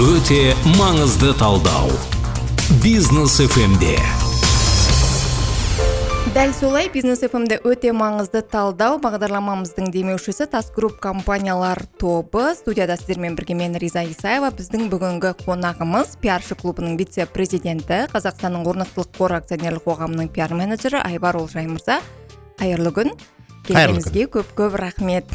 [0.00, 1.90] өте маңызды талдау.
[2.80, 3.98] Бизнес фмде
[6.32, 8.96] дәл солай бизнес фмде өте маңызды талдау.
[9.02, 12.54] Бағдарламамыздың демеушісі тас групп компаниялар тобы.
[12.56, 19.12] Студияда сіздермен бірге мен риза исаева біздің бүгінгі қонағымыз пиаршы клубының вице президенті қазақстанның орнықтылық
[19.18, 22.00] қор акционерлік қоғамының пиар менеджері айбар олжай мырза.
[22.56, 23.12] Қайырлы күн.
[23.68, 25.28] Келгеніңізге көп көп рахмет.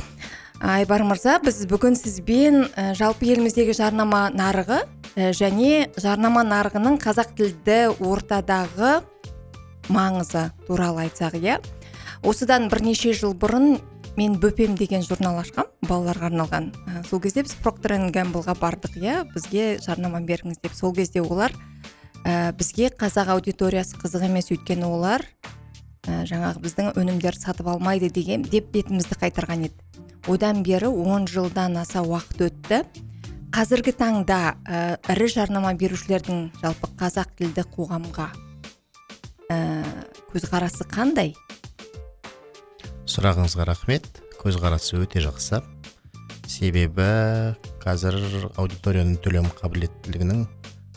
[0.66, 4.80] Айбар мырза біз бүгін сізбен ә, жалпы еліміздегі жарнама нарығы
[5.14, 8.98] ә, және жарнама нарығының қазақ тілді ортадағы
[9.94, 11.60] маңызы туралы айтсақ иә?
[12.26, 13.78] Осыдан бірнеше жыл бұрын
[14.18, 16.72] мен бөпем деген журнал ашқам балаларға арналған.
[16.74, 19.22] Ә, сол кезде біз проктор гэмблға бардық иә?
[19.36, 20.74] Бізге жарнама беріңіз деп.
[20.74, 21.54] Сол кезде олар
[22.26, 25.28] ә, бізге қазақ аудиториясы қызық емес өйткені олар
[26.06, 29.76] ә, жаңағы біздің өнімдерді сатып алмайды деген деп бетімізді қайтарған еді.
[30.30, 32.82] Одан бері 10 жылдан аса уақыт өтті.
[33.56, 38.28] Қазіргі таңда ә, ірі жарнама берушілердің жалпы қазақ тілді қоғамға
[39.54, 39.58] ә,
[40.34, 41.36] көзқарасы қандай?
[43.06, 44.10] Сұрағыңызға рахмет.
[44.42, 45.62] Көзқарасы өте жақсы.
[46.50, 48.18] Себебі қазір
[48.58, 50.46] аудиторияның төлем қабілеттілігінің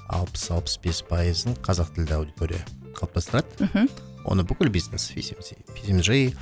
[0.08, 2.64] алпыс алпыс бес пайызын қазақ тілді аудитория
[2.96, 3.68] қалыптастырады.
[4.24, 6.34] Оны бүкіл бизнес псмж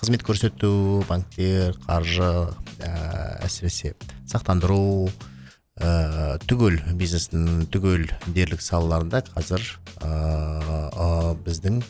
[0.00, 2.30] қызмет көрсету банктер қаржы
[2.80, 2.92] ә,
[3.44, 3.94] әсіресе
[4.30, 5.10] сақтандыру
[5.80, 9.66] ә, түгел бизнестің түгел дерлік салаларында қазір
[10.00, 11.82] ә, біздің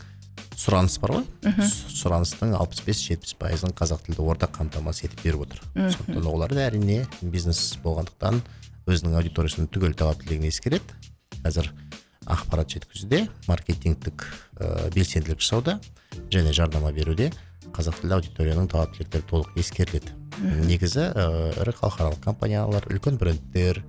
[0.63, 1.23] сұраныс бар ғой.
[1.91, 5.63] Сұраныстың алпыс бес жетпіс пайызын қазақ тілді орта қамтамасыз етіп беріп отыр.
[5.73, 8.39] Сондықтан олар да әрине бизнес болғандықтан
[8.87, 11.01] өзінің аудиториясының түгел талаптылығын ескереді.
[11.43, 11.71] Қазір
[12.25, 14.25] ақпарат жеткізуде маркетингтік
[14.59, 15.79] ә, белсенділік жасауда
[16.31, 17.31] және жарнама беруде
[17.73, 20.13] қазақ тілді аудиторияның талап тілектері толық ескеріледі.
[20.67, 21.27] Негізі ә,
[21.63, 23.81] ірі халықаралық компаниялар үлкен брендтер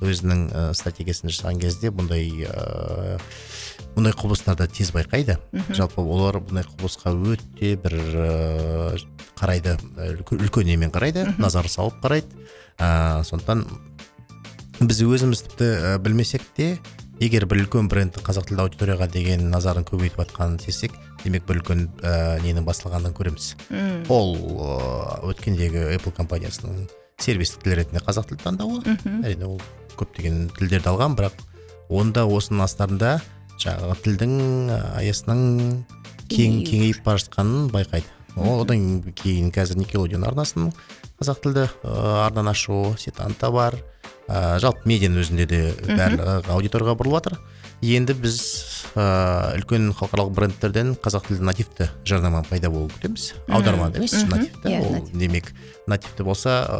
[0.00, 3.18] өзінің ә, стратегиясын жасаған кезде бұндай ә,
[3.96, 5.38] бұндай құбылыстарды тез байқайды.
[5.76, 8.96] Жалпы олар бұндай құбылысқа өте бір ә,
[9.40, 9.76] қарайды
[10.36, 12.48] үлкен немен қарайды назар салып қарайды.
[12.80, 13.66] Ә, сондықтан
[14.80, 16.78] біз өзіміз тіпті ә, білмесек те
[17.20, 21.82] егер бір үлкен брендті қазақ тілді аудиторияға деген назарын көбейтіп жатқанын сезсек демек бір үлкен
[22.00, 23.52] ә, ненің басталғанын көреміз.
[23.68, 24.06] Мм.
[24.08, 26.86] ол ә, өткендегі apple компаниясының
[27.20, 28.96] сервистік тіл ретінде қазақ тілді таңдауы.
[29.20, 29.60] Әрине ол
[30.00, 31.44] көптеген тілдерді алған бірақ
[31.92, 33.18] онда осының астарында
[33.60, 34.34] жаңағы тілдің
[34.72, 35.44] ә, аясының
[36.32, 38.08] кең кеңейіп бара жатқанын байқайды.
[38.40, 40.70] Одан кейін қазір никелодион арнасын
[41.20, 43.76] қазақ тілді арнаны ашу сетанта бар.
[44.30, 47.34] Ә, жалпы медианың өзінде де барлығы аудиторияға бұрылып жатыр
[47.82, 48.36] енді біз
[48.94, 54.70] ә, үлкен халықаралық брендтерден қазақ тілді нативті жарнама пайда болуын күтеміз аударма емес нативті.
[54.70, 55.50] Иә, ол демек
[55.90, 56.78] нативті болса ә,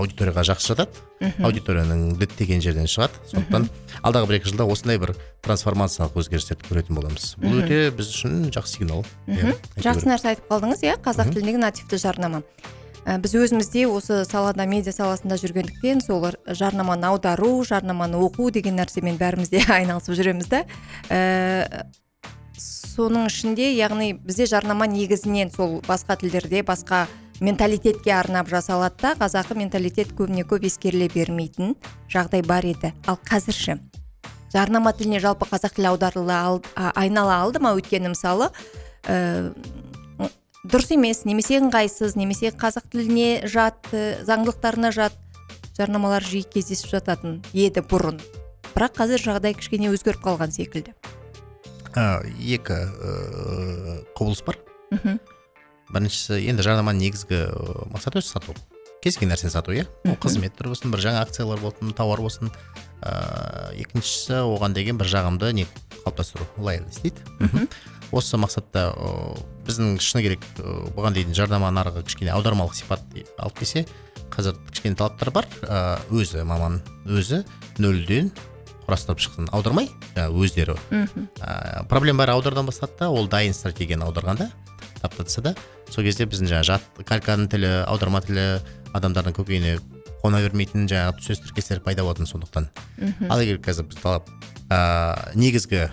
[0.00, 3.22] аудиторияға жақсы жатады аудиторияның діттеген жерден шығады.
[3.30, 3.68] Сондықтан
[4.02, 5.14] алдағы бір екі жылда осындай бір
[5.46, 7.36] трансформациялық өзгерістерді көретін боламыз.
[7.38, 9.04] Бұл өте біз үшін жақсы сигнал.
[9.28, 10.98] Иә, жақсы нәрсе айтып қалдыңыз иә?
[11.04, 12.42] Қазақ тіліндегі нативті жарнама.
[13.06, 19.16] Ә, біз өзімізде осы салада медиа саласында жүргендіктен сол жарнаманы аудару жарнаманы оқу деген нәрсемен
[19.20, 20.64] бәріміз де айналысып жүреміз да.
[21.08, 21.86] Ә,
[22.60, 27.06] соның ішінде яғни бізде жарнама негізінен сол басқа тілдерде басқа
[27.40, 31.74] менталитетке арнап жасалады да қазақы менталитет көбіне көп ескеріле бермейтін
[32.12, 32.92] жағдай бар еді.
[33.08, 33.78] Ал қазір ше
[34.52, 36.60] жарнама тіліне жалпы қазақ тілі аударыла
[36.98, 38.50] айнала алды ма өйткені мысалы?
[39.06, 39.54] Ә,
[40.64, 45.16] дұрыс емес немесе ыңғайсыз немесе қазақ тіліне жат ә, заңдылықтарына жат
[45.78, 48.20] жарнамалар жиі кездесіп жататын еді бұрын.
[48.74, 50.92] Бірақ қазір жағдай кішкене өзгеріп қалған секілді.
[51.96, 54.60] Ә, екі ә, құбылыс бар.
[54.92, 55.16] Мхм.
[55.90, 58.54] Біріншісі енді жарнаманың негізгі ә, мақсаты өзі сату.
[59.00, 59.86] Кез келген нәрсені сату иә?
[60.04, 62.52] Ол қызмет түрі болсын бір жаңа акциялар болсын тауар болсын.
[63.00, 65.64] Ә, екіншісі оған деген бір жағымды не
[66.04, 67.24] қалыптастыру лояльность дейді.
[67.40, 67.66] Мхм.
[68.16, 69.10] Осы мақсатта ә,
[69.66, 73.04] біздің шыны керек ә, бұған дейін жарнама нарығы кішкене аудармалық сипат
[73.38, 73.84] алып келсе
[74.30, 75.48] қазір кішкене талаптар бар.
[75.62, 77.42] Ә, өзі маман өзі
[77.78, 78.32] нөлден
[78.86, 79.50] құрастырып шықсын.
[79.54, 80.76] Аудармай жаңағы өздері.
[80.90, 81.28] Мхм.
[81.38, 84.50] Ә, проблема бәрі аудардан бастады да ол дайын стратегияны аударғанда
[85.00, 85.54] таптатса да
[85.90, 88.46] сол кезде біздің жаңағы жат кальканың тілі аударма тілі
[88.96, 89.78] адамдардың көкейіне
[90.20, 92.68] қона бермейтін жаңағы сөз тіркестер пайда болатын сондықтан.
[92.98, 93.30] Мхм.
[93.30, 94.28] Ал егер қазір біз талап
[94.68, 95.88] ә, негізгі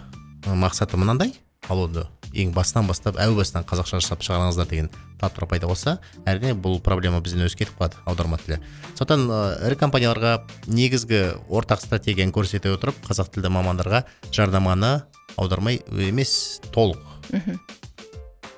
[0.48, 1.36] мақсаты мынандай
[1.70, 2.06] ал оны
[2.38, 5.98] ең басынан бастап әу бастан қазақша жасап шығарыңыздар деген талаптар пайда болса
[6.28, 8.60] әрине бұл проблема бізден өзі кетіп қалады аударма тілі.
[8.98, 9.26] Сондықтан
[9.68, 10.34] ірі компанияларға
[10.68, 15.02] негізгі ортақ стратегияны көрсете отырып қазақ тілді мамандарға жарнаманы
[15.38, 17.02] аудармай емес толық.
[17.32, 17.60] Мхм.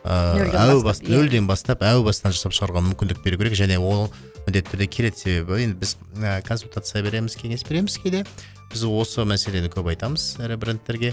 [0.10, 1.12] Әу бастап, бас, иә.
[1.12, 4.08] нөлден бастап әу бастан жасап шығаруға мүмкіндік беру керек және ол
[4.50, 8.26] міндетті түрде келеді себебі енді біз ә, консультация береміз кеңес береміз кейде
[8.70, 11.10] біз осы мәселені көп айтамыз ірі брендтерге.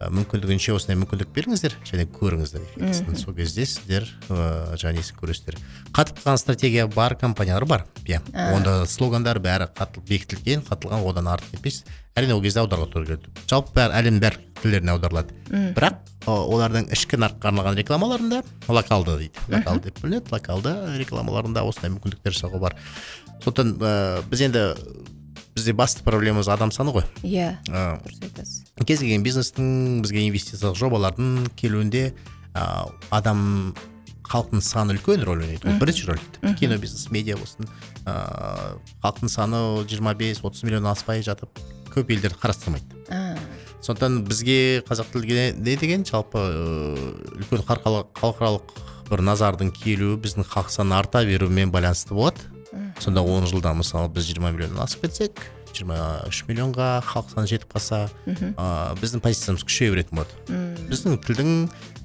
[0.00, 5.56] Ә, мүмкіндігінше осындай мүмкіндік беріңіздер және көріңіздер эффектісін сол кезде сіздер ыыы жаңағы несін көресіздер.
[5.96, 7.86] Қатып қалған стратегия бар компаниялар бар.
[8.04, 8.20] Иә
[8.52, 13.48] онда слогандар бәрі қатыл бекітілген қатылған одан артық кетпейсіз әрине ол кезде аударуға тура келеді
[13.48, 15.36] жалпы бәрі әлемнің бәр тілдеріне аударылады.
[15.48, 19.44] Бірақ олардың ішкі нарыққа арналған рекламаларында локалды дейді.
[19.52, 22.76] Локалды деп бөлінеді локалды рекламаларында осындай мүмкіндіктер жасауға бар.
[23.44, 23.92] Сондықтан ә,
[24.28, 24.64] біз енді
[25.56, 27.06] бізде басты проблемамыз адам саны ғой.
[27.24, 28.60] Иә Ы, дұрыс айтасыз.
[28.86, 32.12] кез келген бизнестің бізге инвестициялық жобалардың келуінде
[32.54, 32.66] ә,
[33.10, 33.74] адам
[34.30, 37.66] халықтың саны үлкен рөл ойнайды ол бірінші рөл тіпті кино бизнес медиа болсын
[38.06, 41.50] ыыы халықтың саны 25-30 миллион аспай жатып
[41.90, 42.94] көп елдер қарастырмайды.
[43.80, 46.40] Сондықтан бізге қазақ тіліне не деген жалпы
[47.40, 48.74] үлкен халықаралық
[49.10, 52.44] бір назардың келуі біздің халық саны арта беруімен байланысты болады.
[53.00, 55.40] Сонда он жылда мысалы біз 20 миллионнан асып кетсек
[55.74, 58.52] 23 миллионға халық саны жетіп қалса ыыы,
[59.00, 60.60] біздің позициямыз күшейе беретін болады.
[60.90, 61.50] Біздің тілдің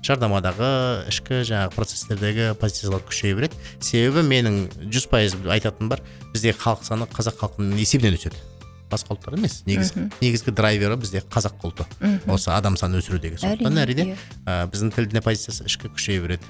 [0.06, 0.72] жарнамадағы
[1.12, 3.62] ішкі жаңағы процестердегі позициялар күшейе береді.
[3.82, 4.60] Себебі менің
[4.94, 8.42] жүз пайыз айтатыным бар бізде халық саны қазақ халқының есебінен өседі.
[8.92, 9.60] Басқа ұлттар емес.
[9.68, 11.86] Негізгі негізгі драйвері бізде қазақ ұлты
[12.32, 14.08] осы адам санын өсірудегі сондықтан Әрине,
[14.46, 16.50] ә, біздің тілдің позициясы ішкі күшейе береді.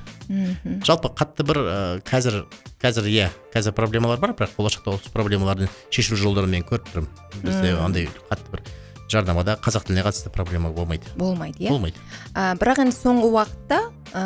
[0.85, 2.43] Жалпы қатты бір ә, қазір
[2.83, 7.09] қазір иә қазір проблемалар бар бірақ болашақта осы проблемаларды шешу жолдарын мен көріп тұрмын.
[7.41, 8.65] Бізде андай қатты бір
[9.11, 11.07] жарнамада қазақ тіліне қатысты проблема болмайды.
[11.15, 11.69] Болмайды иә?
[11.69, 11.99] Болмайды.
[12.33, 13.79] А, бірақ енді соңғы уақытта
[14.13, 14.23] ә,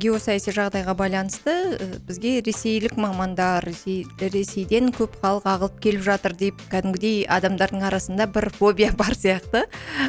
[0.00, 6.62] геосаяси жағдайға байланысты ә, бізге ресейлік мамандар ресей, ресейден көп халық ағылып келіп жатыр деп
[6.72, 9.66] кәдімгідей адамдардың арасында бір фобия бар сияқты.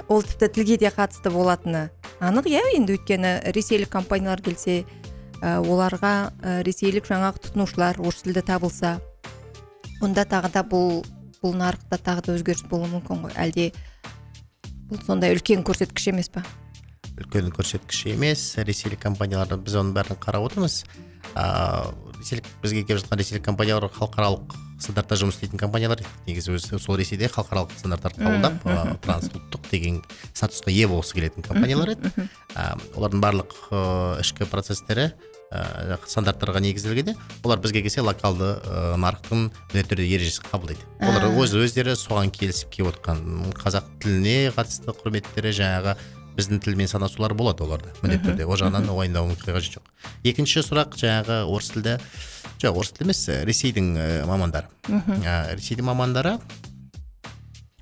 [0.08, 1.90] Ол тіпті тілге де қатысты болатыны
[2.24, 2.64] анық иә?
[2.78, 4.86] Енді өйткені ресейлік компаниялар келсе
[5.42, 9.00] ә, оларға ә, ресейлік жаңағы тұтынушылар орыс тілді табылса
[10.04, 11.04] онда тағы да бұл
[11.44, 13.36] бұл нарықта тағы да өзгеріс болуы мүмкін ғой.
[13.36, 13.70] Әлде
[14.90, 16.46] бұл сондай үлкен көрсеткіш емес па
[17.20, 18.48] үлкен көрсеткіш емес.
[18.64, 20.82] Ресейлік компанияларды біз оның бәрін қарап отырмыз.
[21.36, 26.00] Ыыы ресейлік бізге келіп жатқан ресейлік компаниялар халықаралық стандартта жұмыс істейтін компаниялар.
[26.28, 30.00] Негізі өзі сол ресейде халықаралық стандарттарды қабылдап трансұлттық деген
[30.32, 32.12] статусқа ие болғысы келетін компаниялар еді.
[32.96, 33.56] олардың барлық
[34.24, 35.12] ішкі процестері
[35.54, 37.14] ә, стандарттарға негізделгенде
[37.44, 40.88] олар бізге келсе локалды ы, нарықтың міндетті түрде ережесін қабылдайды.
[41.06, 43.22] Олар өз өздері соған келісіп келіп отқан
[43.62, 45.96] қазақ тіліне қатысты құрметтері жаңағы
[46.34, 48.48] біздің тілмен санасулар болады оларда міндетті түрде.
[48.50, 51.98] Ол жағынан уайымдауының қажеті жоқ екінші сұрақ жаңағы орыс тілді
[52.64, 54.72] жоқ орыс тілді емес ресейдің ә, мамандары.
[54.90, 56.40] Ә, ресейдің мамандары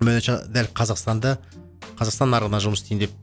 [0.02, 1.38] дәл қазақстанды
[2.00, 3.16] қазақстан нарығына жұмыс істейін деп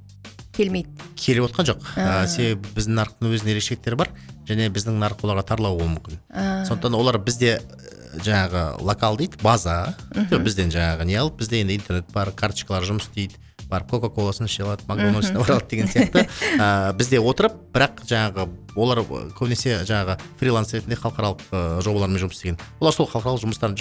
[0.59, 1.09] келмейді.
[1.19, 1.85] Келіп отқан жоқ.
[1.97, 4.11] Ә, себебі біздің нарықтың өзінің ерекшеліктері бар
[4.49, 6.21] және біздің нарық оларға тарлау болуы мүмкін.
[6.69, 9.95] Сондықтан олар бізде ә, жаңағы локал дейді база.
[10.15, 13.39] Жоқ, бізден жаңағы не алып бізде енді интернет бар карточкалар жұмыс істейді.
[13.69, 16.25] Барып кока коласын іше алады макдональдсына бара алады деген сияқты.
[16.59, 18.49] Ә, бізде отырып бірақ жаңағы
[18.79, 19.03] олар
[19.37, 22.59] көбінесе жаңағы фриланс ретінде халықаралық ә, жобалармен жұмыс істеген.
[22.81, 23.76] Олар сол халықаралық жұмыстарын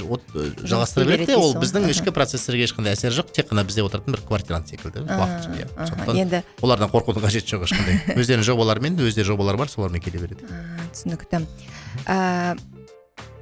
[0.67, 4.23] жалғастыра береді де ол біздің ішкі процесстерге ешқандай әсері жоқ тек қана бізде отыратын бір
[4.27, 8.01] квартирант секілді уақытша сондықтан енді олардан қорқудың қажеті жоқ ешқандай.
[8.19, 10.49] Өздерінің жобаларымен өздері жобалары бар солармен келе береді.
[10.93, 11.45] Түсінікті.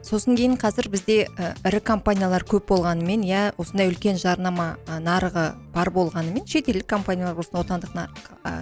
[0.05, 1.15] Сосын кейін қазір бізде
[1.65, 7.95] ірі компаниялар көп болғанымен иә осындай үлкен жарнама нарығы бар болғанымен шетелдік компаниялар болсын отандық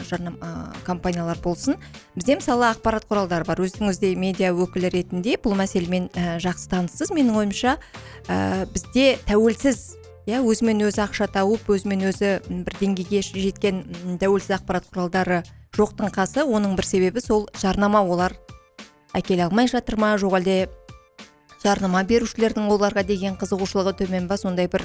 [0.08, 1.76] жарнама компаниялар болсын.
[2.16, 3.60] Бізде мысалы ақпарат құралдары бар.
[3.60, 7.76] Өзіңіз де медиа өкілі ретінде бұл мәселемен жақсы таныссыз менің ойымша
[8.72, 13.84] бізде тәуелсіз иә өзімен өзі ақша тауып өзімен өзі бір деңгейге жеткен
[14.22, 15.42] тәуелсіз ақпарат құралдары
[15.76, 16.46] жоқтың қасы.
[16.48, 18.38] Оның бір себебі сол жарнама олар
[19.14, 20.14] әкеле алмай жатыр ма?
[20.22, 20.56] Жоқ әлде
[21.64, 24.38] жарнама берушілердің оларға деген қызығушылығы төмен ба?
[24.38, 24.84] Сондай бір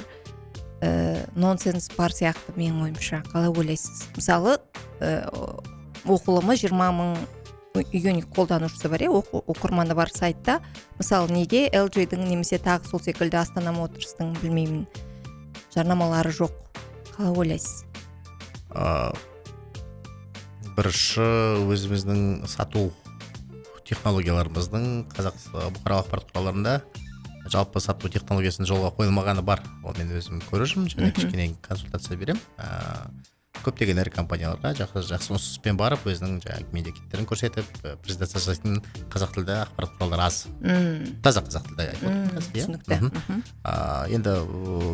[0.81, 3.23] ә, нонсенс бар сияқты менің ойымша.
[3.33, 4.07] Қалай ойлайсыз?
[4.15, 4.57] Мысалы
[4.99, 5.27] ә,
[6.05, 7.17] оқылымы 20 мың
[7.91, 9.11] юник қолданушысы бар иә?
[9.11, 10.59] Оқырманы бар сайтта.
[10.97, 14.87] Мысалы неге LG-дің немесе тағы сол секілді астана моторстың білмеймін
[15.75, 16.55] жарнамалары жоқ?
[17.17, 17.83] Қалай ойлайсыз?
[18.71, 19.11] Ә,
[20.77, 21.27] бірінші
[21.67, 22.89] өзіміздің сату
[23.89, 25.39] технологияларымыздың қазақ
[25.75, 26.73] бұқаралық ақпарат құралдарында
[27.49, 29.63] жалпы сату технологиясының жолға қойылмағаны бар.
[29.83, 30.89] Ол мен өзім көріп жүрмін.
[30.93, 32.41] Және кішкене консультация беремін.
[32.61, 33.09] Ә,
[33.65, 38.77] көптеген ірі компанияларға жақсы жақсы ұсыныспен барып өзінің жаңағы медиакеттерін көрсетіп ә, презентация жасайтын
[39.09, 40.37] қазақ тілді ақпарат құралдары аз.
[40.61, 41.17] Мм.
[41.25, 42.63] Таза қазақ тілді айтып отырмын қазір, иә?
[42.69, 42.95] түсінікті.
[44.13, 44.37] Енді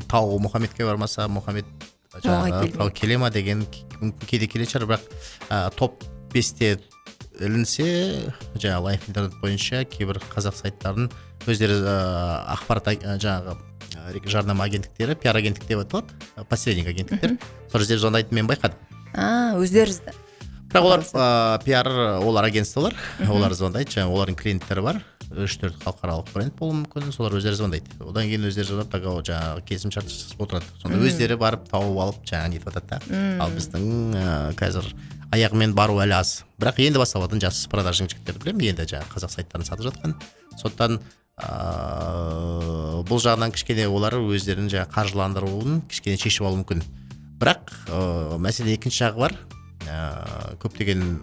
[0.10, 1.68] тау мұхаммедке бармаса мұхаммед
[2.24, 3.68] жаңағы тау келе ма деген
[4.00, 6.78] мүмкін кейде келетін шығар бірақ топ бесте
[7.40, 7.88] ілінсе
[8.56, 11.10] жаңағы лайф интернет бойынша кейбір қазақ сайттарын
[11.46, 11.96] өздері ә,
[12.56, 17.38] ақпарат ә, жаңағы ә, жарнама агенттіктері пиар агенттік деп аталады посредник агенттіктер.
[17.72, 18.80] Сол жерде звондайтынын мен байқадым.
[19.14, 20.02] А өздеріңіз
[20.72, 22.96] бірақ олар ә, пиар олар агентстволар.
[23.30, 25.04] Олар звондайды жаңағы олардың клиенттері бар.
[25.36, 27.90] Үш төрт халықаралық бренд болуы мүмкін солар өздері звондайды.
[28.00, 30.70] Одан кейін өздері звондап договор жаңағы келісімшарт жасасып отырады.
[30.84, 33.22] Сонда өздері барып тауып алып жаңағы нетіп жатады да.
[33.42, 33.88] Ал біздің
[34.20, 34.28] ә,
[34.60, 34.92] қазір
[35.36, 36.44] аяғымен бару әлі аз.
[36.60, 38.72] Бірақ енді басталатын жас продажный жігіттерді білемін.
[38.72, 40.16] Енді жаңағы қазақ сайттарын сатып жатқан.
[40.62, 41.00] Сондықтан
[41.36, 46.84] ыыы бұл жағынан кішкене олар өздерінің жаңағы қаржыландыруын кішкене шешіп алуы мүмкін.
[47.42, 49.36] Бірақ ыыы мәселе екінші жағы бар.
[49.86, 51.20] Ыыы көптеген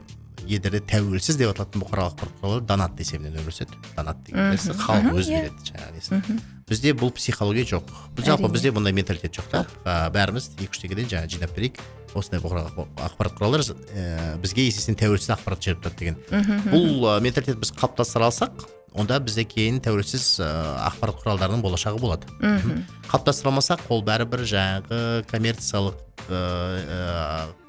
[0.49, 5.19] елдерде тәуелсіз деп аталатын бұқаралық ақпарат құралдары донат есебінен өмір сүреді донат деген нәрсе халық
[5.21, 10.11] өзі береді жаңағы несін бізде бұл психология жоқ біз жалпы бізде бұндай менталитет жоқ та
[10.15, 11.81] бәріміз екі үш теңгеден жаңағы жинап берейік
[12.15, 17.61] осындай бұқаралық ақпарат құралдары ә, бізге есесіне тәуелсіз ақпарат жіберіп тұрады деген бұл ә, менталитет
[17.63, 20.49] біз қалыптастыра алсақ онда бізде кейін тәуелсіз ә,
[20.91, 22.27] ақпарат құралдарының болашағы болады.
[22.41, 22.83] Мхм.
[23.09, 25.97] Қалыптастыра алмасақ ол бәрібір жаңағы коммерциялық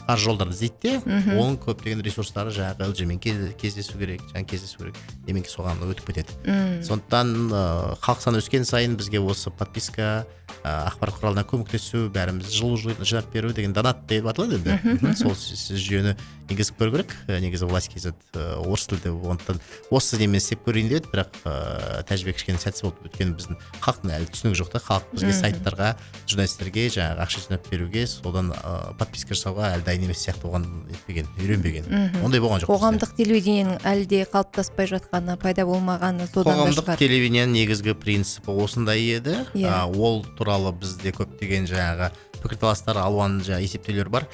[0.03, 4.97] қаржы жолдарды іздейді де оның көптеген ресурстары жаңағы лжмен кез- кездесу керек жаңағы кездесу керек.
[5.25, 6.35] Немен соған өтіп кетеді.
[6.83, 10.25] Сондықтан ыыы халық саны өскен сайын бізге осы подписка
[10.63, 15.15] ә, ақпарат құралына көмектесу бәріміз жылу жи- жинап беру деген донат деп аталады енді.
[15.15, 16.17] Сол жүйені
[16.51, 17.15] енгізіп көру керек.
[17.31, 18.11] Негізі власть kz
[18.59, 23.35] орыс тілді сондықтан осы немен істеп көрейін деп бірақ ыыы тәжірибе кішкене сәтсіз болды өйткені
[23.37, 24.81] біздің халықтың әлі түсінігі жоқ та.
[24.81, 25.89] Халық бізге сайттарға
[26.25, 31.29] журналистерге жаңағы ақша жинап беруге содан ыыы подписка жасауға әлі дайын емес сияқты оған нетпеген
[31.37, 31.89] үйренбеген.
[32.25, 37.53] Ондай болған жоқ қоғамдық телевидениенің әлі де қалыптаспай жатқаны пайда болмағаны содан да қоғамдық телевидениенің
[37.59, 39.37] негізгі принципі осындай еді.
[39.53, 39.69] Иә.
[39.69, 42.09] А, ол туралы бізде көптеген жаңағы
[42.41, 44.27] пікірталастар алуан жаңағы есептеулер бар.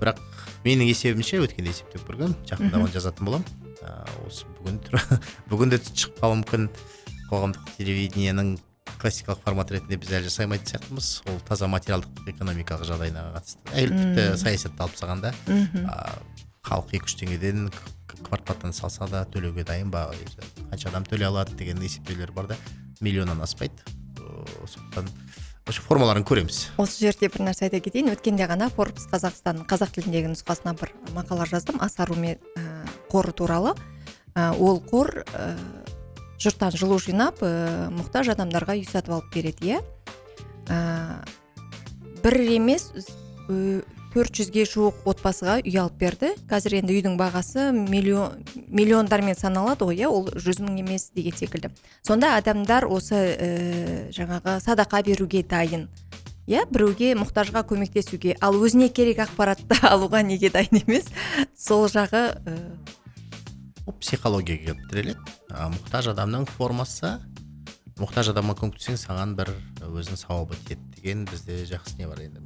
[0.00, 0.18] Бірақ
[0.66, 3.65] менің есебімше өткенде есептеп көргенмін жақында оны жазатын боламын.
[3.86, 4.80] А, осы бүгін
[5.50, 6.70] бүгін де шығып қалуы мүмкін.
[7.26, 8.56] Қоғамдық телевидениенің
[9.00, 11.08] классикалық формат ретінде біз әлі жасай алмайтын сияқтымыз.
[11.30, 13.74] Ол таза материалдық экономикалық жағдайына қатысты.
[13.74, 15.32] Әлі тіпті саясатты алып тастағанда
[16.66, 17.68] халық екі үш теңгеден
[18.26, 19.90] квартплатаны салса да төлеуге дайын.
[19.90, 20.08] Ба
[20.70, 22.56] қанша адам төлей алады деген есептеулер бар да.
[23.00, 23.82] Миллионнан аспайды.
[24.18, 25.10] Ыыы, сондықтан
[25.74, 26.60] формаларын көреміз.
[26.78, 28.12] Осы жерде бір нәрсе айта кетейін.
[28.14, 31.80] Өткенде ғана форбс қазақстан қазақ тіліндегі нұсқасына бір мақала жаздым.
[31.82, 32.62] Асаруме ә,
[33.10, 33.74] қоры туралы.
[34.36, 35.48] Ә, ол қор ә,
[36.38, 39.82] жұрттан жылу жинап ә, мұқтаж адамдарға үй сатып алып береді иә.
[40.70, 40.78] Ә,
[42.22, 42.92] бір емес
[44.16, 46.30] төрт жүзге жуық отбасыға үй алып берді.
[46.48, 48.38] Қазір енді үйдің бағасы миллион
[48.72, 50.08] миллиондармен саналады ғой иә?
[50.08, 51.68] Ол жүз мың емес деген секілді.
[52.00, 53.48] Сонда адамдар осы ә,
[54.16, 55.90] жаңағы садақа беруге дайын
[56.48, 56.64] иә?
[56.72, 58.38] Біреуге мұқтажға көмектесуге.
[58.40, 61.12] Ал өзіне керек ақпаратты алуға неге дайын емес?
[61.52, 62.56] Сол жағы ә,
[63.84, 65.36] ол психологияға келіп тіреледі.
[65.76, 67.18] Мұқтаж адамның формасы
[68.00, 69.50] мұқтаж адамға көмектессең саған бір
[69.86, 72.42] өзінің сауабы тиеді деген бізде жақсы не бар енді.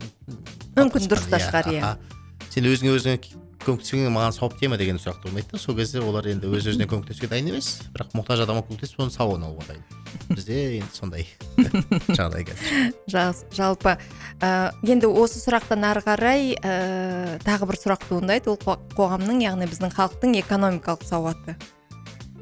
[0.76, 1.80] Мүмкін дұрыс та шығар, иә.
[1.82, 2.18] аха.
[2.50, 3.16] сен өзіңе өзіңе
[3.64, 5.58] көмектессең маған сауап тие ма деген сұрақ туындайды да.
[5.58, 7.72] Сол кезде олар енді өз өзіне көмектесуге дайын емес.
[7.96, 9.82] Бірақ мұқтаж адамға көмектесіп оның сауабын алуға дайын.
[10.30, 11.26] Бізде енді сондай
[12.18, 13.96] жағдай қазір жалпы
[14.40, 19.68] ә, енді осы сұрақтан ары қарай ә, тағы бір сұрақ туындайды ол қо- қоғамның яғни
[19.70, 21.58] біздің халықтың экономикалық сауаты.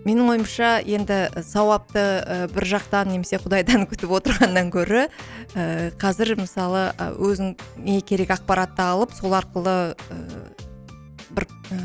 [0.08, 6.88] Менің ойымша енді сауапты ә, бір жақтан немесе құдайдан күтіп отырғаннан гөрі ә, қазір мысалы
[7.20, 10.20] өзің не керек ақпаратты алып сол арқылы ә,
[11.36, 11.80] бір ә,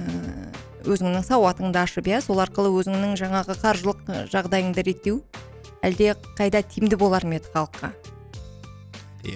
[0.87, 5.19] өзіңнің сауатыңды ашып иә сол арқылы өзіңнің жаңағы қаржылық жағдайыңды реттеу
[5.83, 7.91] әлде қайда тиімді болар ма еді халыққа?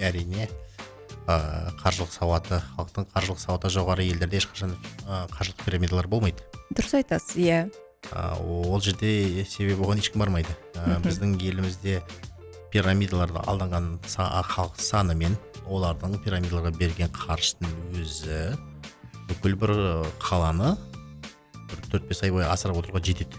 [0.00, 0.48] Әрине
[1.28, 1.36] ә,
[1.82, 4.72] қаржылық сауаты халықтың қаржылық сауаты жоғары елдерде ешқашан
[5.04, 6.44] ә, қаржылық пирамидалар болмайды.
[6.72, 7.60] Дұрыс айтасыз иә.
[8.12, 10.54] Ол жерде себебі оған ешкім бармайды.
[11.04, 12.02] Біздің елімізде
[12.72, 15.36] пирамидаларға алданған халық саны мен
[15.68, 18.42] олардың пирамидаларға берген қаржысының өзі
[19.28, 19.72] бүкіл бір
[20.22, 20.74] қаланы
[21.68, 23.36] бір төрт бес ай бойы асырап отыруға жетеді.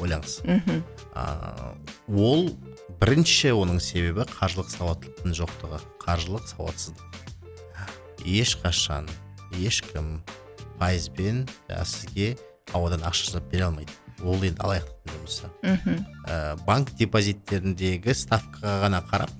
[0.00, 0.40] Ойлаңыз.
[0.48, 0.80] Мхм.
[2.16, 2.48] Ол
[3.00, 7.04] бірінші оның себебі қаржылық сауаттылықтың жоқтығы қаржылық сауатсыздық.
[8.24, 9.08] Ешқашан
[9.58, 10.22] ешкім
[10.80, 12.36] пайызбен сізге
[12.76, 13.92] ауадан ақша жасап бере алмайды.
[14.22, 16.04] Ол енді алаяқтықтың жұмысы мхм.
[16.28, 16.36] Ә,
[16.66, 19.32] банк депозиттеріндегі ставкаға ғана қарап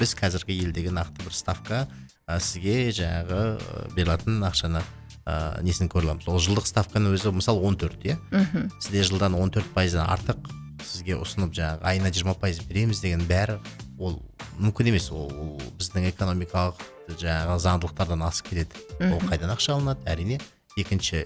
[0.00, 1.84] біз қазіргі елдегі нақты бір ставка
[2.26, 4.82] ә, сізге жаңағы ә, берілетін ақшаны
[5.24, 6.26] ә, несін көре аламыз?
[6.26, 8.18] Ол жылдық ставканың өзі мысалы 14 иә?
[8.32, 8.68] Мхм.
[8.80, 10.50] Сізде жылдан 14 пайыздан артық
[10.84, 13.60] сізге ұсынып жаңағы айына 20 пайыз береміз деген бәрі
[13.98, 14.18] ол
[14.58, 15.10] мүмкін емес.
[15.14, 16.82] Ол, ол біздің экономикалық
[17.20, 20.02] жаңағы заңдылықтардан асып кетеді ол қайдан ақша алынады?
[20.10, 20.40] Әрине
[20.76, 21.24] екінші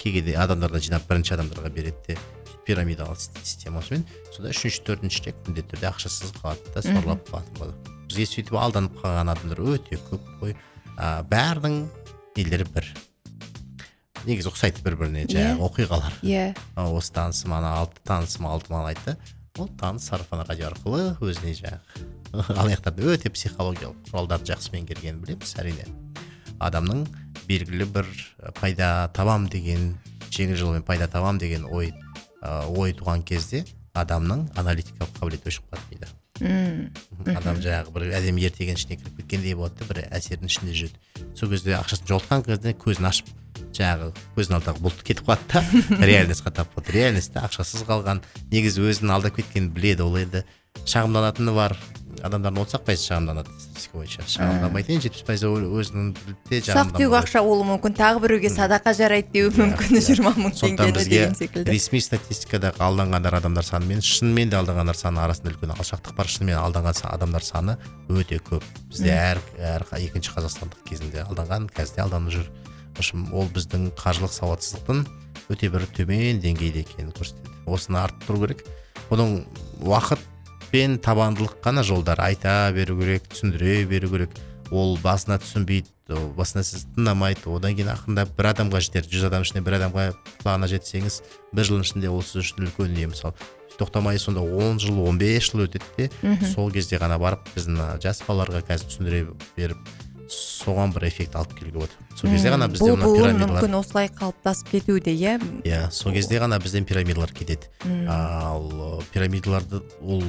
[0.00, 2.18] кей кезде адамдардан жинап бірінші адамдарға береді де
[2.66, 8.58] пирамидалық системасымен сонда үшінші төртіншіде міндетті түрде ақшасыз қалады да сорлап қалатын болады бізге сөйтіп
[8.58, 10.56] алданып қалған адамдар өте көп қой
[10.96, 11.84] ә, бәрінің
[12.36, 12.88] нелері бір
[14.26, 16.50] негізі ұқсайды бір біріне жаңағы оқиғалар иә.
[16.74, 19.16] А, осы танысым ана алты танысым алты маған айтты.
[19.58, 25.86] Ол таныс сарафан радио арқылы өзіне жаңағы алаяқтарды өте психологиялық құралдарды жақсы меңгергенін білеміз әрине.
[26.60, 27.06] Адамның
[27.50, 28.08] белгілі бір
[28.60, 29.96] пайда табам деген
[30.30, 31.90] жеңіл жолмен пайда табам деген ой
[32.42, 33.64] ә, ой туған кезде
[33.98, 36.10] адамның аналитикалық қабілеті өшіп қалады дейді.
[36.40, 37.34] Мм.
[37.36, 41.50] Адам жаңағы бір әдемі ертегінің ішіне кіріп кеткендей болады да бір әсердің ішінде жүреді сол
[41.52, 43.28] кезде ақшасын жоғалтқан кезде көзін ашып
[43.76, 45.62] жаңағы көзінің алдындағы бұлт кетіп қалады да.
[46.10, 48.22] Реальностьқа тап болады реальностьта ақшасыз қалған.
[48.54, 50.44] Негізі өзін алдап кеткенін біледі ол енді.
[50.86, 51.76] Шағымданатыны бар.
[52.26, 56.10] Адамдардың отыз ақ пайызы шағымданады статистика бойынша шағымданбайтын енді жетпіс пайызы ол өзінің
[56.60, 61.10] ұсақ түйек ақша болуы мүмкін тағы біреуге садақа жарайды деуі мүмкін жиырма мың теңгені бізге
[61.10, 61.70] деген секілді.
[61.70, 66.28] ресми статистикадағы алданғандар адамдар саны мен шынымен де алданғандар саны арасында үлкен алшақтық бар.
[66.30, 67.76] Шынымен алданған адамдар саны
[68.08, 68.64] өте көп.
[68.90, 72.50] Бізде әр әр екінші қазақстандық кезінде алданған қазір де алданып жүр.
[72.94, 75.04] В общем ол біздің қаржылық сауатсыздықтың
[75.50, 77.54] өте бір төмен деңгейде екенін көрсетеді.
[77.66, 78.64] Осыны арттыру керек.
[79.10, 79.44] Бұның
[79.86, 80.20] уақыт
[80.70, 82.20] пен табандылық қана жолдар.
[82.22, 84.34] Айта беру керек түсіндіре беру керек.
[84.70, 87.46] Ол басына түсінбейді ол басына сіз тыңдамайды.
[87.50, 90.04] Одан кейін ақырындап бір адамға жетеді жүз адам ішінде бір адамға
[90.42, 91.22] құлағына жетсеңіз
[91.54, 93.34] бір жылдың ішінде ол сіз үшін үлкен не мысалы
[93.80, 98.22] тоқтамай сонда он жыл он бес жыл өтеді де сол кезде ғана барып біздің жас
[98.26, 99.24] балаларға қазір түсіндіре
[99.56, 99.90] беріп
[100.30, 101.96] соған бір эффект алып келуге болады.
[102.14, 105.38] Сол кезде ғана бізде бұл мына пирамидалар мүмкін осылай қалыптасып кетуде иә?
[105.66, 107.66] Иә сол кезде ғана бізден пирамидалар кетеді.
[108.06, 110.22] Ал пирамидаларды ол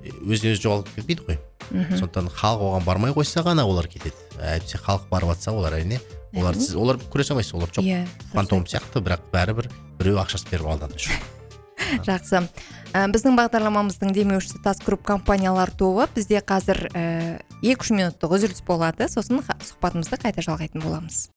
[0.00, 1.40] өзінен өзі жоғалып кетпейді ғой.
[1.70, 4.16] Сондықтан халық оған бармай қойса ғана олар кетеді.
[4.40, 6.00] Әйтпесе халық барып жатса олар әрине
[6.34, 7.84] олар сіз олар көре салмайсыз олар жоқ.
[7.84, 11.20] Иә фантом сияқты бірақ бәрібір біреу ақшасын беріп алданып жүр
[12.06, 12.44] жақсы.
[12.90, 18.64] Ә, біздің бағдарламамыздың демеушісі тас групп компаниялар тобы бізде қазір ә, екі үш минуттық үзіліс
[18.66, 19.08] болады.
[19.10, 21.28] Сосын сұхбатымызды қайта жалғайтын боламыз.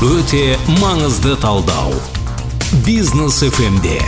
[0.00, 1.96] Өте маңызды талдау.
[2.86, 3.98] Бизнес фмде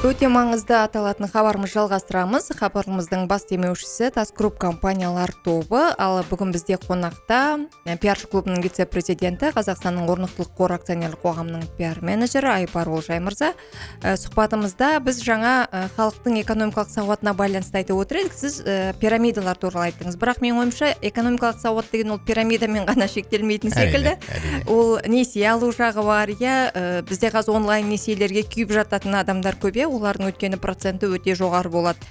[0.00, 2.46] өте маңызды аталатын хабарымыз жалғастырамыз.
[2.56, 5.82] Хабарымыздың бас демеушісі тас групп компаниялар тобы.
[6.00, 7.66] Ал бүгін бізде қонақта
[8.00, 13.52] пиаршы клубының вице президенті қазақстанның орнықтылық қор акционерлік қоғамының пиар менеджері айпар олжай мырза.
[14.00, 18.38] Ә, сұхбатымызда біз жаңа ә, халықтың экономикалық сауатына байланысты айтып отыр едік.
[18.40, 20.16] Сіз ә, пирамидалар туралы айттыңыз.
[20.16, 24.16] Бірақ менің ойымша экономикалық сауат деген ол пирамидамен ғана шектелмейтін секілді.
[24.16, 24.64] әрине.
[24.64, 29.76] Ол несие алу жағы бар иә ә, бізде қазір онлайн несиелерге күйіп жататын адамдар көп
[29.76, 32.06] иә олардың өйткені проценті өте жоғары болады.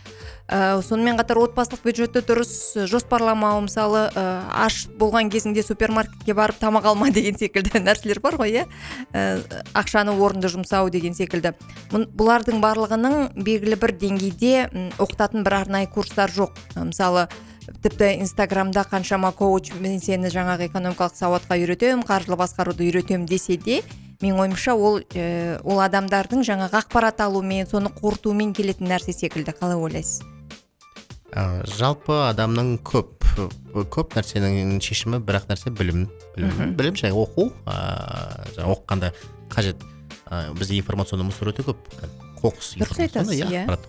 [0.49, 2.51] Ә, сонымен қатар отбасылық бюджетті дұрыс
[2.89, 4.23] жоспарламау мысалы ә,
[4.65, 8.63] аш болған кезіңде супермаркетке барып тамақ алма деген секілді нәрселер бар ғой иә?
[9.13, 9.43] Ә,
[9.77, 11.53] ақшаны орынды жұмсау деген секілді.
[11.93, 14.55] Бұлардың барлығының белгілі бір деңгейде
[14.97, 16.57] оқытатын бір арнайы курстар жоқ.
[16.81, 17.27] Мысалы
[17.83, 23.83] тіпті инстаграмда қаншама коуч мен сені жаңағы экономикалық сауатқа үйретемін қаржылы басқаруды үйретемін десе де
[24.23, 29.79] менің ойымша ол ә, ол адамдардың жаңағы ақпарат алумен соны қорытумен келетін нәрсе секілді қалай
[29.79, 30.23] ойлайсыз?
[31.32, 33.15] Ә, жалпы адамның көп
[33.93, 37.51] көп нәрсенің шешімі бір ақ нәрсе білім білім білім және оқу.
[37.69, 39.13] Ыыы оқығанда
[39.53, 39.79] қажет
[40.27, 41.86] ә, бізде информационный мусор өте көп.
[42.39, 43.63] Қоқыс Дұрыс информационный, айтасыз, иә.
[43.67, 43.88] ақпарат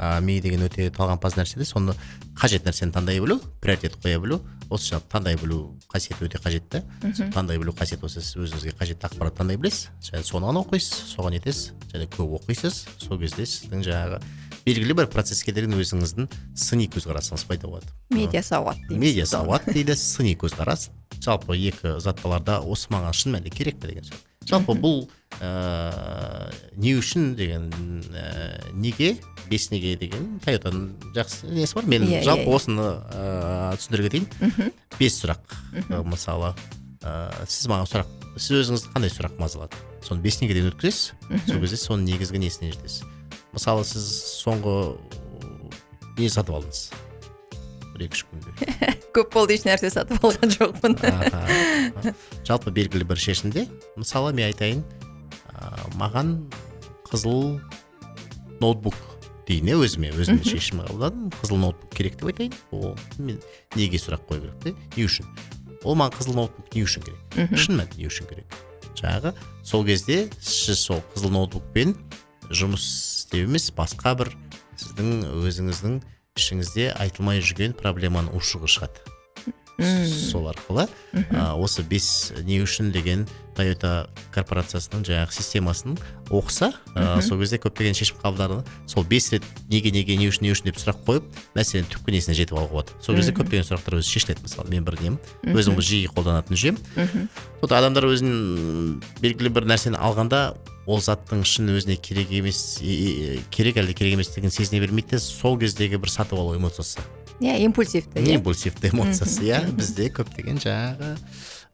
[0.00, 1.94] ә, ми деген өте талғампаз нәрсе де соны
[2.40, 4.40] қажет нәрсені таңдай білу приоритет қоя білу
[4.72, 5.60] осы жаңағы таңдай білу
[5.92, 6.82] қасиеті өте қажет та
[7.34, 11.36] таңдай білу қасиеті болса сіз өзіңізге қажетті ақпарат таңдай білесіз және соны ғана оқисыз соған
[11.36, 14.22] нетесіз және көп оқисыз сол кезде сіздің жаңағы
[14.64, 17.92] белгілі бір процесске деген өзіңіздің сыни көзқарасыңыз пайда болады.
[18.12, 19.00] Медиа сауат дейміз.
[19.00, 20.90] Медиа сауат дейді сыни көзқарас.
[21.20, 24.29] Жалпы екі затталарда осы маған шын мәнінде керек пе деген сұрақ.
[24.50, 25.04] Жалпы бұл
[25.40, 27.68] ыыы не үшін деген
[28.12, 29.14] ә, неге
[29.50, 31.86] бес неге деген тойотаның жақсы несі бар.
[31.90, 32.54] Мен Иә, жалпы иә.
[32.56, 34.72] осыны ыыы түсіндіре кетейін.
[34.98, 35.56] Бес сұрақ
[35.88, 36.52] Ы, мысалы
[37.02, 39.78] ыыы сіз маған сұрақ сіз өзіңізді қандай сұрақ мазалады?
[40.06, 41.12] Соны бес негеден өткізесіз
[41.48, 43.02] сол кезде соның негізгі несіне жетесіз.
[43.52, 44.06] Мысалы сіз
[44.44, 44.76] соңғы
[46.18, 46.90] не сатып алдыңыз?
[48.00, 50.98] Бір екі үш күнде көп болды еш нәрсе сатып алған жоқпын
[52.48, 53.66] жалпы белгілі бір шешімде
[54.00, 54.82] мысалы мен айтайын
[55.52, 55.68] ә,
[56.00, 56.38] маған
[57.10, 57.60] қызыл
[58.60, 58.96] ноутбук
[59.50, 61.30] дейін иә өзіме өзіме шешім қабылдадым.
[61.40, 62.54] Қызыл ноутбук керек деп айтайын.
[62.70, 63.40] Ол мен
[63.74, 64.74] неге сұрақ қою керек те?
[64.96, 65.26] Не үшін?
[65.82, 67.56] Ол маған қызыл ноутбук не үшін керек?
[67.58, 68.58] Шын мәнінде не үшін керек?
[69.00, 69.34] Жаңағы
[69.66, 71.96] сол кезде сіз сол қызыл ноутбукпен
[72.50, 72.86] жұмыс
[73.24, 74.32] істеу емес басқа бір
[74.78, 75.98] сіздің өзіңіздің
[76.40, 79.06] ішіңізде айтылмай жүрген проблеманың ушығы шығады.
[79.80, 80.84] Сол арқылы
[81.56, 83.22] осы бес не үшін деген
[83.56, 85.94] тойота корпорациясының жаңағы системасын
[86.28, 86.68] оқыса
[87.24, 90.76] сол кезде көптеген шешім қабылдады сол бес рет неге неге не үшін не үшін деп
[90.82, 92.98] сұрақ қойып мәселенің түпкі несіне жетіп алуға болады.
[93.00, 97.78] Сол кезде көптеген сұрақтар өзі шешіледі мысалы мен бір немін өзім жиі қолданатын жүйем сондықтан
[97.80, 100.52] адамдар өзін белгілі бір нәрсені алғанда
[100.86, 102.78] ол заттың шын өзіне керек емес
[103.52, 107.04] керек әлде керек еместігін сезіне бермейді де сол кездегі бір сатып алу эмоциясы.
[107.40, 108.36] Иә импульсивті иә?
[108.38, 109.62] импульсивті эмоциясы иә?
[109.76, 111.14] Бізде көптеген жаңағы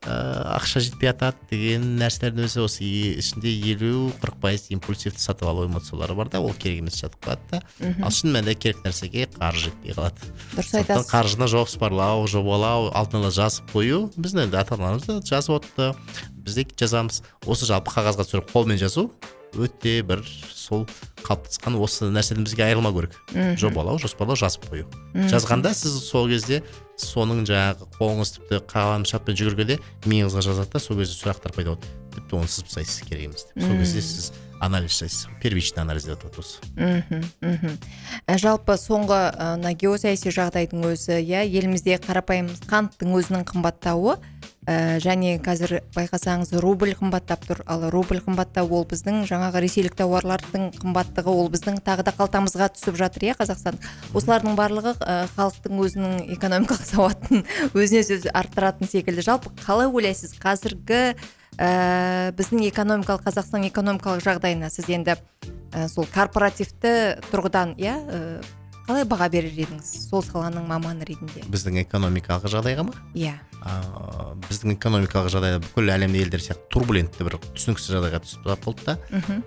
[0.04, 2.86] ақша жетпей жатады деген нәрселердің өзі осы
[3.18, 7.42] ішінде елу қырық пайыз импульсивті сатып алу эмоциялары бар да ол керек емес жатып қалады
[7.50, 7.62] да.
[8.04, 10.30] Ал шын мәнінде керек нәрсеге қаржы жетпей қалады.
[10.54, 11.10] Дұрыс айтасыз.
[11.10, 14.06] қаржыны жоспарлау жобалау алдын ала жазып қою.
[14.16, 15.94] Біздің енді ата аналарымыз да жазып отырды
[16.46, 17.22] біз де жазамыз.
[17.46, 19.10] Осы жалпы қағазға түсіріп қолмен жазу.
[19.64, 20.86] Өте бір сол
[21.26, 23.18] қалыптасқан осы нәрседен бізге айырылмау керек.
[23.60, 24.88] Жобалау жоспарлау жазып қою.
[25.30, 26.62] Жазғанда сіз сол кезде
[27.00, 31.94] соның жаңағы қолыңыз тіпті қалам шаппен жүгіргенде миыңызға жазады да сол кезде сұрақтар пайда болады.
[32.16, 33.64] Тіпті оны сызып тастайсыз керек емес деп.
[33.66, 37.74] Сол кезде сіз анализ жасайсыз первичный анализ деп аталады осы мхм мхм.
[38.26, 39.20] Ә, жалпы соңғы
[39.60, 44.16] мына геосаяси жағдайдың өзі иә елімізде қарапайым қанттың өзінің қымбаттауы
[44.66, 47.62] ә, және қазір байқасаңыз рубль қымбаттап тұр.
[47.70, 52.98] Ал рубль қымбаттау ол біздің жаңағы ресейлік тауарлардың қымбаттығы ол біздің тағы да қалтамызға түсіп
[52.98, 53.78] жатыр иә қазақстан.
[54.16, 54.96] Осылардың барлығы
[55.36, 59.24] халықтың өзінің экономикалық сауатын өзіне сөз арттыратын секілді.
[59.26, 61.14] Жалпы қалай ойлайсыз қазіргі
[61.56, 65.16] ә, біздің экономикалық қазақстан экономикалық жағдайына сіз енді
[65.72, 68.00] ә, сол корпоративті тұрғыдан иә
[68.86, 71.42] қалай баға берер едіңіз сол саланың маманы ретінде?
[71.50, 72.94] Біздің экономикалық жағдайға ма?
[73.18, 73.32] Иә.
[73.66, 78.96] А, біздің экономикалық жағдайда бүкіл әлемдегі елдер сияқты турбулентті бір түсініксіз жағдайға түсіп болды да.
[79.10, 79.42] Мхм.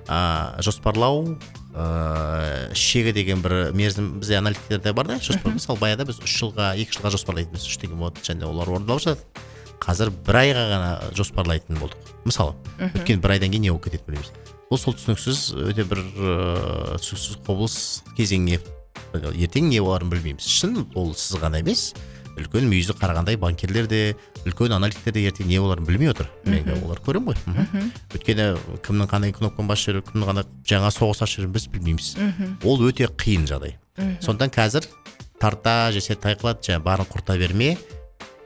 [0.67, 1.37] Жоспарлау
[1.71, 5.55] ә, шегі деген бір мерзім бізде аналитиктерде бар да жоспар.
[5.55, 8.19] Мысалы баяғыда біз үш жылға екі жылға жоспарлайтынбыз үш деген болады.
[8.27, 9.47] Және олар орындалып жатады.
[9.79, 12.11] Қазір бір айға ғана жоспарлайтын болдық.
[12.27, 12.57] Мысалы
[12.89, 15.39] өйткені бір айдан кейін не болып кететінін білмейміз бұл сол түсініксіз
[15.71, 17.77] өте бір ыыы түсініксіз құбылыс
[18.19, 18.59] кезеңіне
[19.13, 20.45] ертең не боларын білмейміз.
[20.45, 21.93] Шын ол сіз ғана емес
[22.39, 26.29] үлкен мүйізі қарағандай банкирлер де үлкен аналитиктер де ертең не боларын білмей отыр.
[26.45, 27.91] Мен олар көремін ғой.
[28.15, 28.45] Өйткені
[28.85, 32.15] кімнің қандай кнопканы басып жүр кімнің қандай жаңа соғыс ашып біз білмейміз.
[32.63, 33.75] Ол өте қиын жағдай.
[34.23, 34.87] Сондықтан қазір
[35.41, 37.75] тарта жесе тайқылады жаңағы барын құрта берме.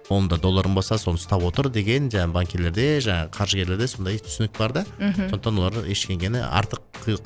[0.09, 4.83] Қолында долларың болса соны ұстап отыр деген жаңағы банкирлерде жаңағы қаржыгерлерде сондай түсінік бар да.
[4.99, 6.81] Сондықтан олар ештеңені артық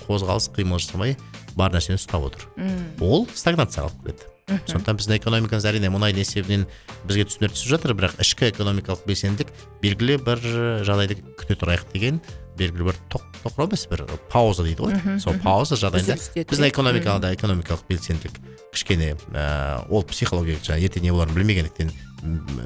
[0.05, 1.17] қозғалыс қимыл жасамай
[1.57, 2.47] бар нәрсені ұстап отыр.
[3.03, 6.61] Ол стагнацияға алып келеді сондықтан біздің экономикамыз әрине мұнайдың есебінен
[7.03, 9.49] бізге түсімдер түсіп жатыр бірақ ішкі экономикалық белсенділік
[9.81, 10.43] белгілі бір
[10.87, 12.21] жағдайды күте тұрайық деген
[12.55, 15.19] белгілі бір тоқ тоқырау емес бір пауза дейді ғой.
[15.19, 16.15] Сол пауза жағдайында
[16.47, 18.39] біздің экономикада экономикалық белсенділік
[18.71, 21.91] кішкене ә, ол психологиялық жаңағы ертең не боларын білмегендіктен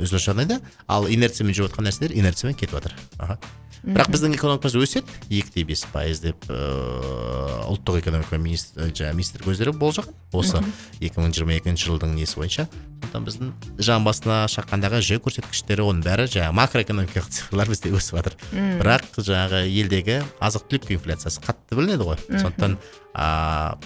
[0.04, 2.96] үзіліс жағдайда ал инерциямен жүріп жатқан нәрселер инерциямен кетіп жатыр.
[3.18, 3.40] Аха.
[3.82, 5.16] Бірақ біздің экономикамыз өседі.
[5.30, 10.62] Екі де бес пайыз деп ыыы ұлттық экономика министр жаңағы министрлік өздері болжаған осы
[11.00, 12.68] екі мың жиырма екінші жылдың несі бойынша.
[13.02, 18.38] Сондықтан біздің жан басына шаққандағы жүйе көрсеткіштері оның бәрі жаңағы макроэкономикалық цифрлар бізде өсіп жатыр.
[18.54, 22.22] Бірақ жаңағы елдегі азық түлік инфляциясы қатты білінеді ғой.
[22.30, 22.78] Сондықтан
[23.16, 23.80] аа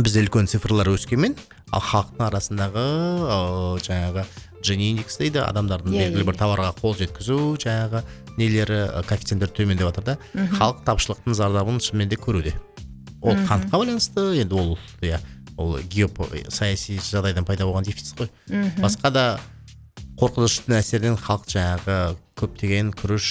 [0.00, 1.36] бізде үлкен цифрлар өскенмен
[1.72, 2.82] ал халықтың арасындағы
[3.26, 4.26] ыыы жаңағы
[4.74, 5.44] индекс дейді.
[5.46, 8.02] Адамдардың Иә, белгілі иә, бір товарға қол жеткізу жаңағы
[8.36, 10.16] нелері ы, коэффициенттері төмендеп жатыр да.
[10.58, 12.54] Халық тапшылықтың зардабын шынымен де көруде.
[13.22, 15.20] Ол қантқа байланысты енді ол иә
[15.56, 18.30] ол геосаяси жағдайдан пайда болған дефицит қой.
[18.82, 19.24] Басқа да
[20.20, 23.26] қорқыныштың әсерінен халық жаңағы көптеген күріш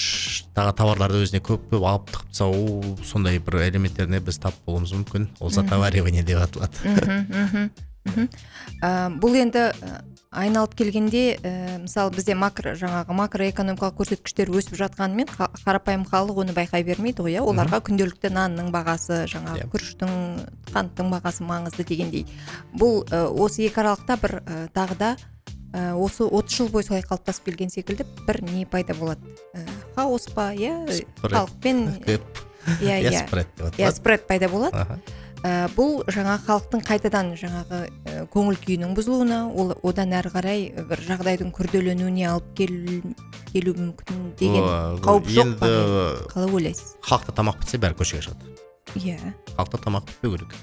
[0.54, 5.28] тағы товарларды өзіне көп көп алып тығып тастау сондай бір элементтеріне біз тап болуымыз мүмкін.
[5.38, 7.70] Ол затоваривание деп аталады
[8.82, 10.02] Ә, бұл енді ә,
[10.36, 16.52] айналып келгенде ә, мысалы бізде макро жаңағы макроэкономикалық көрсеткіштер өсіп жатқанымен қа- қарапайым халық оны
[16.52, 17.40] байқай бермейді ғой иә?
[17.46, 19.70] Оларға күнделікті нанның бағасы жаңағы Иә.
[19.72, 20.12] күріштің
[20.74, 22.26] қанттың бағасы маңызды дегендей.
[22.76, 25.16] Бұл ә, осы екі аралықта бір ә, тағы да
[25.72, 29.20] ә, осы 30 жыл бойы солай қалыптасып келген секілді бір не пайда болады?
[29.54, 29.64] Ә,
[29.96, 30.84] хаос па иә?
[31.46, 31.86] Халықпен
[32.82, 33.26] иә иә иә.
[33.28, 34.76] спред иә спред пайда болады.
[35.44, 41.02] Ә, бұл жаңа халықтың қайтадан жаңағы ә, көңіл күйінің бұзылуына ол одан әрі қарай бір
[41.08, 42.72] жағдайдың күрделенуіне алып кел,
[43.52, 44.70] келуі мүмкін деген
[45.04, 45.68] қауіп жоқ па?
[45.68, 46.96] енді қалай ойлайсыз?
[47.04, 48.56] халықта тамақ бітсе бәрі көшеге шығады.
[48.96, 49.34] Иә.
[49.56, 50.56] Халықта тамақ бітпеу керек.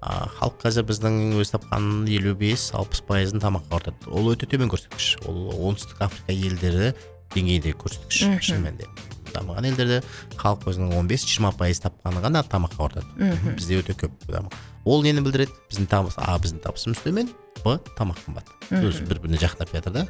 [0.00, 5.18] Халық қазір біздің өз тапқан елу бес алпыс пайызын тамаққа ауыртады ол өте төмен көрсеткіш.
[5.28, 6.94] Ол оңтүстік африка елдері
[7.34, 8.88] деңгейіндегі көрсеткіш шын мәнінде.
[9.34, 10.00] Дамыған елдерде
[10.36, 13.54] халық өзінің он бес жиырма пайыз тапқаны ғана тамаққа Мхм.
[13.56, 14.50] бізде өте көп
[14.84, 15.52] ол нені білдіреді?
[15.70, 17.28] Біздің табыс а біздің табысымыз төмен
[17.64, 18.48] б тамақ қымбат.
[18.70, 20.06] Өзі бір біріне жақтап жатыр да.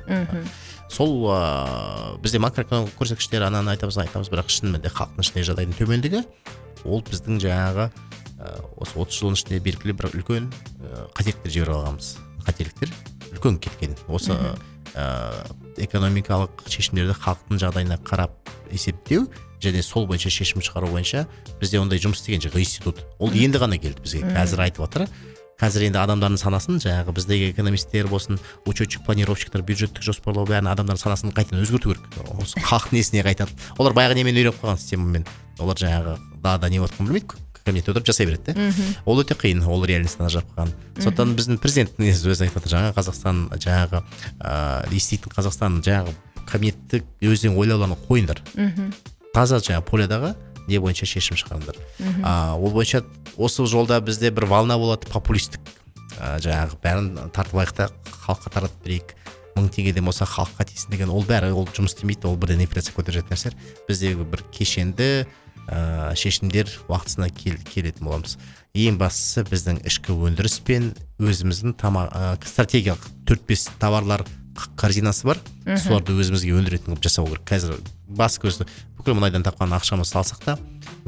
[0.88, 6.22] Сол ыыы бізде макроэкономикалық көрсеткіштер ананы айтамыз айтамыз бірақ шынымен де халықтың ішіндегі жағдайдың төмендігі
[6.86, 7.90] ол біздің жаңағы
[8.78, 10.46] осы отыз жылдың ішінде белгілі бір үлкен
[11.18, 12.14] қателіктер жіберіп алғанбыз
[12.46, 12.94] қателіктер
[13.34, 13.96] үлкен кеткен.
[14.08, 14.38] Осы
[14.94, 19.28] экономикалық шешімдерді халықтың жағдайына қарап есептеу
[19.62, 21.26] және сол бойынша шешім шығару бойынша
[21.60, 23.04] бізде ондай жұмыс істеген жоқ институт.
[23.18, 25.06] Ол енді ғана келді бізге қазір айтып жатыр
[25.60, 31.34] қазір енді адамдардың санасын жаңағы біздегі экономисттер болсын учетчик планировщиктер бюджеттік жоспарлау бәрін адамдардың санасын
[31.36, 32.08] қайтадан өзгерту керек.
[32.40, 33.52] Осы халықтың несіне қайтады?
[33.76, 35.28] Олар баяғы немен үйреніп қалған системамен.
[35.60, 38.72] Олар жаңағы далада не жатқанын білмейді кабинетте отырып жасай береді да
[39.04, 43.46] ол өте қиын ол реальностьтен ажырап қалған сондықтан біздің президенттің өзі айтып жатыр жаңа қазақстан
[43.56, 46.14] жаңағы ыыы еститін қазақстан жаңағы
[46.50, 48.40] кабинетті өздерің ойлауларыңа қойыңдар.
[49.34, 50.34] Таза жаңағы полядағы
[50.68, 51.78] не бойынша шешім шығарыңдар.
[52.22, 53.04] А, ол бойынша
[53.36, 55.60] осы жолда бізде бір волна болады популистік
[56.18, 57.88] жаңағы бәрін тартып алайық та
[58.26, 59.14] халыққа таратып берейік.
[59.56, 63.34] Мың теңгеден болса халыққа тисін деген ол бәрі ол жұмыс істемейді ол бірден инфляция көтеретін
[63.34, 63.56] нәрселер.
[63.88, 65.26] Біздегі бір кешенді
[65.68, 68.36] ә, шешімдер уақытысына кел, келетін боламыз.
[68.74, 74.24] Ең бастысы біздің ішкі өндіріс пен өзіміздің тамақ ә, стратегиялық төрт бес товарлар
[74.76, 75.40] корзинасы бар.
[75.80, 77.44] Соларды өзімізге өндіретін қылып жасау керек.
[77.48, 78.66] Қазір бас көзді
[78.98, 80.56] бүкіл мұнайдан тапқан ақшамызды салсақ та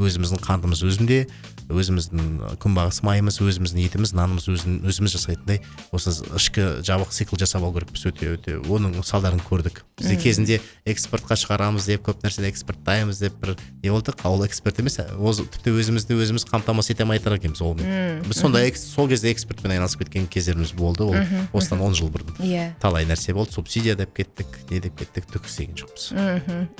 [0.01, 1.27] өзіміздің қантымыз өзінде.
[1.71, 5.61] Өзіміздің күнбағыс майымыз өзіміздің етіміз нанымыз өзін, өзіміз жасайтындай
[5.93, 8.07] осы ішкі жабық цикл жасап алу керекпіз.
[8.11, 8.57] Өте өте.
[8.67, 9.83] Оның салдарын көрдік.
[10.01, 14.23] Бізде кезінде экспортқа шығарамыз деп көп нәрсені экспорттаймыз деп бір не болдық.
[14.27, 18.69] Ол экспорт емес ол тіпті өзімізді өзіміз қамтамасыз ете алмай жатыр екенбіз онымен біз сондай
[18.71, 21.05] экс- сол кезде экспортпен айналысып кеткен кездеріміз болды.
[21.05, 21.15] Ол
[21.53, 22.35] осыдан он жыл бұрын.
[22.43, 22.73] Иә.
[22.81, 23.53] Талай нәрсе болды.
[23.53, 26.13] Субсидия деп кеттік не деп кеттік түк істеген жоқпыз.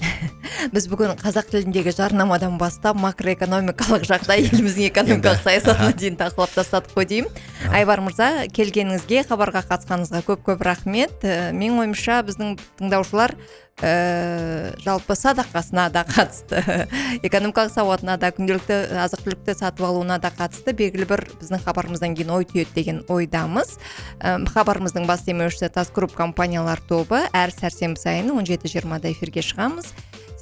[0.73, 7.07] Біз бүгін қазақ тіліндегі жарнамадан бастап макроэкономикалық жағдай еліміздің экономикалық саясатына дейін талқылап тастадық қой
[7.07, 7.31] деймін.
[7.73, 11.15] Айбар мырза келгеніңізге хабарға қатысқаныңызға көп көп рахмет.
[11.23, 13.35] Ә, менің ойымша біздің тыңдаушылар
[13.83, 16.63] ә, жалпы садақасына да қатысты.
[17.27, 22.33] Экономикалық сауатына да күнделікті азық түлікті сатып алуына да қатысты белгілі бір біздің хабарымыздан кейін
[22.37, 23.77] ой түйеді деген ойдамыз.
[24.21, 29.45] Ә, хабарымыздың бас демеушісі тас групп компаниялар тобы әр сәрсенбі сайын он жеті жиырмада эфирге
[29.45, 29.93] шығамыз.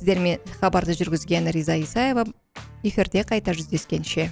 [0.01, 2.25] Сіздермен хабарды жүргізген риза исаева
[2.83, 4.31] эфирде қайта жүздескенше.